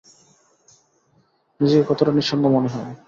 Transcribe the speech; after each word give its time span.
নিজেকে 1.59 1.83
কতটা 1.89 2.11
নিঃসঙ্গ 2.13 2.43
মনে 2.47 2.69
হয়। 2.73 2.91